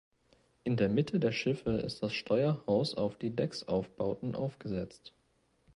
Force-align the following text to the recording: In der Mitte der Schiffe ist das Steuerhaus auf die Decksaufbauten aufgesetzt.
In 0.63 0.77
der 0.77 0.89
Mitte 0.89 1.19
der 1.19 1.31
Schiffe 1.31 1.73
ist 1.77 2.01
das 2.01 2.13
Steuerhaus 2.15 2.95
auf 2.97 3.19
die 3.19 3.35
Decksaufbauten 3.35 4.33
aufgesetzt. 4.33 5.13